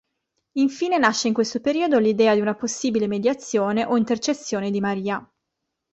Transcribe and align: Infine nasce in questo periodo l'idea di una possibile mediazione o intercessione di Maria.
Infine 0.53 0.97
nasce 0.97 1.27
in 1.27 1.35
questo 1.35 1.61
periodo 1.61 1.99
l'idea 1.99 2.33
di 2.33 2.41
una 2.41 2.55
possibile 2.55 3.05
mediazione 3.05 3.85
o 3.85 3.95
intercessione 3.97 4.71
di 4.71 4.79
Maria. 4.81 5.31